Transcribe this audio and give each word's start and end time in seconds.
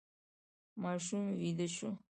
ماشوم 0.83 1.25
ویده 1.41 1.67
شو. 1.75 1.89